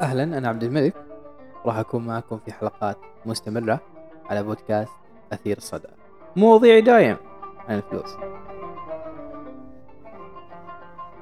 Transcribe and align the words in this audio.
أهلا 0.00 0.22
أنا 0.22 0.48
عبد 0.48 0.62
الملك. 0.64 0.94
راح 1.66 1.76
أكون 1.76 2.06
معكم 2.06 2.38
في 2.38 2.52
حلقات 2.52 2.98
مستمرة 3.26 3.80
على 4.30 4.42
بودكاست 4.42 4.92
أثير 5.32 5.56
الصدى. 5.56 5.88
مواضيعي 6.36 6.80
دايم 6.80 7.16
عن 7.68 7.76
الفلوس. 7.76 8.16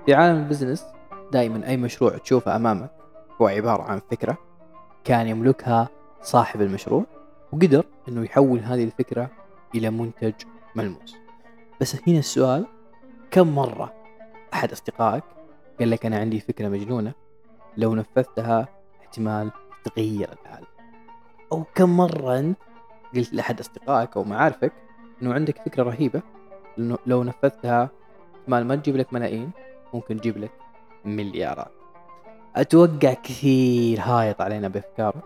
في 0.07 0.15
عالم 0.15 0.39
البزنس 0.39 0.87
دائما 1.33 1.67
أي 1.67 1.77
مشروع 1.77 2.19
تشوفه 2.19 2.57
أمامك 2.57 2.91
هو 3.41 3.47
عبارة 3.47 3.83
عن 3.83 4.01
فكرة 4.11 4.39
كان 5.05 5.27
يملكها 5.27 5.89
صاحب 6.23 6.61
المشروع 6.61 7.05
وقدر 7.53 7.85
أنه 8.09 8.25
يحول 8.25 8.59
هذه 8.59 8.85
الفكرة 8.85 9.31
إلى 9.75 9.91
منتج 9.91 10.35
ملموس. 10.75 11.17
بس 11.81 11.97
هنا 12.09 12.19
السؤال 12.19 12.67
كم 13.31 13.55
مرة 13.55 13.93
أحد 14.55 14.73
أصدقائك 14.73 15.25
قال 15.79 15.91
لك 15.91 16.07
أنا 16.07 16.19
عندي 16.19 16.41
فكرة 16.41 16.69
مجنونة؟ 16.69 17.13
لو 17.79 17.95
نفذتها 17.95 18.69
احتمال 19.01 19.51
تغير 19.85 20.29
العالم 20.43 20.67
أو 21.53 21.65
كم 21.75 21.97
مرة 21.97 22.39
أنت 22.39 22.59
قلت 23.17 23.33
لأحد 23.33 23.61
أصدقائك 23.61 24.17
أو 24.17 24.25
معارفك 24.25 24.73
أنه 25.23 25.35
عندك 25.35 25.59
فكرة 25.59 25.83
رهيبة 25.83 26.23
لو 27.07 27.23
نفذتها 27.25 27.91
احتمال 28.41 28.67
ما 28.67 28.77
تجيب 28.77 28.97
لك 28.97 29.13
ملايين 29.13 29.51
ممكن 29.95 30.21
تجيب 30.21 30.39
لك 30.39 30.53
مليارات. 31.05 31.73
أتوقع 32.57 33.15
كثير 33.15 34.01
هايط 34.01 34.41
علينا 34.41 34.69
بأفكاره 34.69 35.23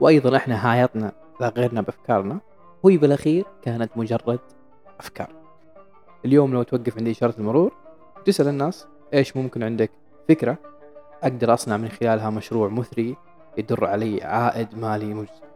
وأيضا 0.00 0.36
إحنا 0.36 0.72
هايطنا 0.72 1.12
غيرنا 1.42 1.80
بأفكارنا. 1.80 2.40
وهي 2.82 2.96
بالأخير 2.96 3.44
كانت 3.62 3.90
مجرد 3.96 4.40
أفكار. 5.00 5.32
اليوم 6.24 6.54
لو 6.54 6.62
توقف 6.62 6.98
عند 6.98 7.08
إشارة 7.08 7.34
المرور 7.38 7.72
تسأل 8.24 8.48
الناس 8.48 8.86
إيش 9.14 9.36
ممكن 9.36 9.62
عندك 9.62 9.90
فكرة 10.28 10.58
أقدر 11.22 11.54
أصنع 11.54 11.76
من 11.76 11.88
خلالها 11.88 12.30
مشروع 12.30 12.68
مثري 12.68 13.16
يدر 13.58 13.84
علي 13.84 14.22
عائد 14.22 14.78
مالي 14.78 15.14
مجزي. 15.14 15.46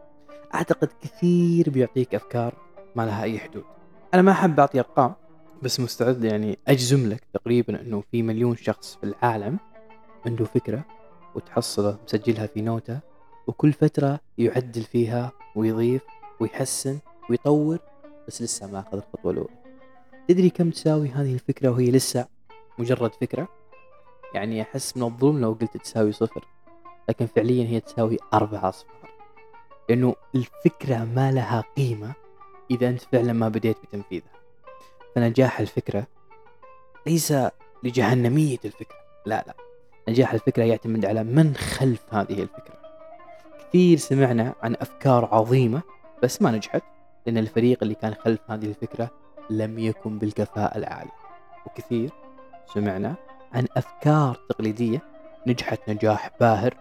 أعتقد 0.55 0.89
كثير 1.01 1.69
بيعطيك 1.69 2.15
أفكار 2.15 2.53
ما 2.95 3.05
لها 3.05 3.23
أي 3.23 3.39
حدود. 3.39 3.63
أنا 4.13 4.21
ما 4.21 4.31
أحب 4.31 4.59
أعطي 4.59 4.79
أرقام 4.79 5.13
بس 5.63 5.79
مستعد 5.79 6.23
يعني 6.23 6.59
أجزم 6.67 7.09
لك 7.09 7.23
تقريبا 7.33 7.81
أنه 7.81 8.03
في 8.11 8.23
مليون 8.23 8.55
شخص 8.55 8.95
في 8.95 9.03
العالم 9.03 9.59
عنده 10.25 10.45
فكرة 10.45 10.85
وتحصله 11.35 11.97
مسجلها 12.07 12.47
في 12.47 12.61
نوتة 12.61 12.99
وكل 13.47 13.73
فترة 13.73 14.19
يعدل 14.37 14.83
فيها 14.83 15.31
ويضيف 15.55 16.01
ويحسن 16.39 16.99
ويطور 17.29 17.79
بس 18.27 18.41
لسه 18.41 18.71
ما 18.71 18.79
أخذ 18.79 18.97
الخطوة 18.97 19.31
الأولى. 19.31 19.55
تدري 20.27 20.49
كم 20.49 20.69
تساوي 20.69 21.09
هذه 21.09 21.33
الفكرة 21.33 21.69
وهي 21.69 21.91
لسه 21.91 22.25
مجرد 22.79 23.13
فكرة؟ 23.13 23.60
يعني 24.33 24.61
أحس 24.61 24.97
من 24.97 25.03
الظلم 25.03 25.41
لو 25.41 25.57
قلت 25.61 25.77
تساوي 25.77 26.11
صفر. 26.11 26.45
لكن 27.09 27.25
فعليا 27.25 27.67
هي 27.67 27.79
تساوي 27.79 28.17
أربعة 28.33 28.69
أصفار 28.69 29.11
لأنه 29.89 30.15
الفكرة 30.35 30.97
ما 31.15 31.31
لها 31.31 31.63
قيمة 31.77 32.13
إذا 32.71 32.89
أنت 32.89 33.01
فعلا 33.01 33.33
ما 33.33 33.49
بديت 33.49 33.77
بتنفيذها. 33.83 34.31
فنجاح 35.15 35.59
الفكرة 35.59 36.07
ليس 37.07 37.33
لجهنمية 37.83 38.59
الفكرة. 38.65 38.97
لا 39.25 39.43
لا. 39.47 39.53
نجاح 40.09 40.33
الفكرة 40.33 40.63
يعتمد 40.63 41.05
على 41.05 41.23
من 41.23 41.55
خلف 41.55 42.13
هذه 42.13 42.41
الفكرة. 42.41 42.81
كثير 43.59 43.97
سمعنا 43.97 44.53
عن 44.61 44.75
أفكار 44.81 45.25
عظيمة 45.31 45.81
بس 46.23 46.41
ما 46.41 46.51
نجحت 46.51 46.83
لأن 47.25 47.37
الفريق 47.37 47.77
اللي 47.81 47.95
كان 47.95 48.13
خلف 48.13 48.39
هذه 48.47 48.65
الفكرة 48.65 49.11
لم 49.49 49.79
يكن 49.79 50.19
بالكفاءة 50.19 50.77
العالية 50.77 51.11
وكثير 51.65 52.09
سمعنا 52.73 53.15
عن 53.53 53.67
أفكار 53.77 54.39
تقليدية 54.49 55.01
نجحت 55.47 55.89
نجاح 55.89 56.31
باهر 56.39 56.77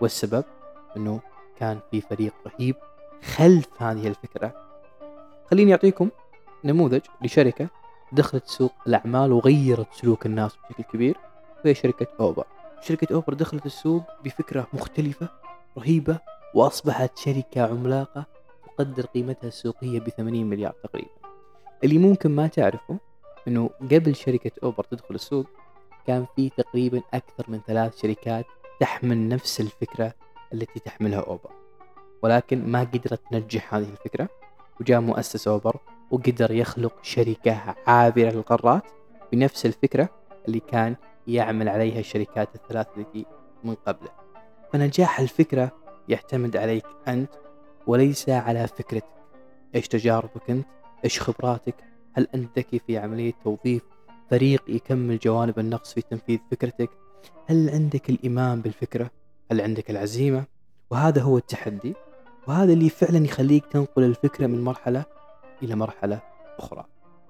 والسبب 0.00 0.44
أنه 0.96 1.20
كان 1.58 1.78
في 1.90 2.00
فريق 2.00 2.32
رهيب 2.46 2.76
خلف 3.22 3.82
هذه 3.82 4.08
الفكرة. 4.08 4.54
خليني 5.50 5.72
أعطيكم 5.72 6.10
نموذج 6.64 7.00
لشركة 7.22 7.68
دخلت 8.12 8.46
سوق 8.46 8.72
الأعمال 8.86 9.32
وغيرت 9.32 9.86
سلوك 9.92 10.26
الناس 10.26 10.56
بشكل 10.56 10.82
كبير 10.82 11.16
وهي 11.64 11.74
شركة 11.74 12.06
أوبر. 12.20 12.46
شركة 12.80 13.14
أوبر 13.14 13.34
دخلت 13.34 13.66
السوق 13.66 14.02
بفكرة 14.24 14.66
مختلفة 14.72 15.28
رهيبة 15.78 16.18
وأصبحت 16.54 17.18
شركة 17.18 17.62
عملاقة 17.62 18.24
تقدر 18.78 19.06
قيمتها 19.06 19.48
السوقية 19.48 20.00
ب 20.00 20.08
80 20.08 20.46
مليار 20.46 20.74
تقريبا. 20.82 21.10
اللي 21.84 21.98
ممكن 21.98 22.30
ما 22.30 22.46
تعرفه 22.46 22.98
أنه 23.48 23.70
قبل 23.80 24.16
شركة 24.16 24.50
أوبر 24.62 24.84
تدخل 24.84 25.14
السوق 25.14 25.46
كان 26.06 26.26
في 26.36 26.48
تقريبا 26.48 27.02
أكثر 27.14 27.44
من 27.48 27.60
ثلاث 27.66 28.00
شركات 28.00 28.46
تحمل 28.80 29.28
نفس 29.28 29.60
الفكرة 29.60 30.14
التي 30.52 30.80
تحملها 30.80 31.20
أوبر. 31.20 31.50
ولكن 32.22 32.66
ما 32.66 32.80
قدرت 32.80 33.20
تنجح 33.30 33.74
هذه 33.74 33.88
الفكرة 33.88 34.28
وجاء 34.80 35.00
مؤسس 35.00 35.48
أوبر 35.48 35.76
وقدر 36.10 36.50
يخلق 36.50 36.94
شركة 37.02 37.74
عابرة 37.86 38.30
للقارات 38.30 38.82
بنفس 39.32 39.66
الفكرة 39.66 40.08
اللي 40.48 40.60
كان 40.60 40.96
يعمل 41.26 41.68
عليها 41.68 42.00
الشركات 42.00 42.54
الثلاث 42.54 42.86
التي 42.96 43.26
من 43.64 43.74
قبله. 43.74 44.10
فنجاح 44.72 45.20
الفكرة 45.20 45.72
يعتمد 46.08 46.56
عليك 46.56 46.86
أنت 47.08 47.30
وليس 47.86 48.28
على 48.28 48.66
فكرتك. 48.66 49.04
إيش 49.74 49.88
تجاربك 49.88 50.50
أنت؟ 50.50 50.66
إيش 51.04 51.20
خبراتك؟ 51.20 51.74
هل 52.12 52.28
أنت 52.34 52.58
ذكي 52.58 52.78
في 52.78 52.98
عملية 52.98 53.32
توظيف 53.44 53.82
فريق 54.30 54.62
يكمل 54.68 55.18
جوانب 55.18 55.58
النقص 55.58 55.94
في 55.94 56.00
تنفيذ 56.00 56.38
فكرتك؟ 56.50 56.90
هل 57.46 57.70
عندك 57.70 58.10
الإيمان 58.10 58.60
بالفكرة؟ 58.60 59.10
هل 59.52 59.60
عندك 59.60 59.90
العزيمة؟ 59.90 60.44
وهذا 60.90 61.22
هو 61.22 61.38
التحدي. 61.38 61.94
وهذا 62.46 62.72
اللي 62.72 62.88
فعلا 62.88 63.24
يخليك 63.24 63.66
تنقل 63.66 64.04
الفكرة 64.04 64.46
من 64.46 64.64
مرحلة 64.64 65.04
إلى 65.62 65.74
مرحلة 65.74 66.20
أخرى. 66.58 66.84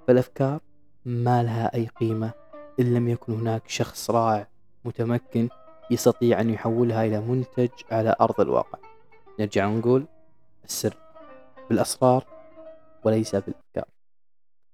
فالأفكار 0.09 0.61
ما 1.05 1.43
لها 1.43 1.75
أي 1.75 1.87
قيمة 1.87 2.33
إن 2.81 2.95
لم 2.95 3.09
يكن 3.09 3.33
هناك 3.33 3.69
شخص 3.69 4.11
رائع 4.11 4.49
متمكن 4.85 5.49
يستطيع 5.91 6.41
أن 6.41 6.51
يحولها 6.51 7.05
إلى 7.05 7.21
منتج 7.21 7.69
على 7.91 8.17
أرض 8.21 8.41
الواقع. 8.41 8.79
نرجع 9.41 9.69
نقول 9.69 10.07
السر 10.65 10.97
بالأسرار 11.69 12.25
وليس 13.05 13.37
بالأفكار. 13.37 13.94